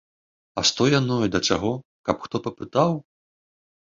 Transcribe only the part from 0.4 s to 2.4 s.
А што яно і да чаго, каб хто